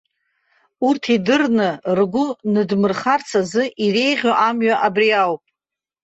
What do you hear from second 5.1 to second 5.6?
ауп.